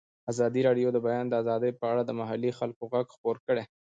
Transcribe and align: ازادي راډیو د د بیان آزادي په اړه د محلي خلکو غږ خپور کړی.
ازادي 0.31 0.61
راډیو 0.67 0.89
د 0.91 0.93
د 0.95 0.97
بیان 1.05 1.27
آزادي 1.41 1.71
په 1.79 1.85
اړه 1.91 2.01
د 2.05 2.11
محلي 2.19 2.51
خلکو 2.59 2.83
غږ 2.93 3.05
خپور 3.15 3.35
کړی. 3.45 3.63